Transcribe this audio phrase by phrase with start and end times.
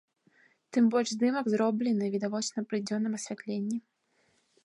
[0.73, 3.77] Тым больш здымак зроблены, відавочна, пры дзённым асвятленні.